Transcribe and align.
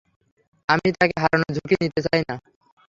আমি 0.69 0.87
তাকে 0.97 1.15
হারানোর 1.21 1.51
ঝুঁকি 1.55 1.75
নিতে 1.81 1.99
চাই 2.05 2.21
না। 2.29 2.35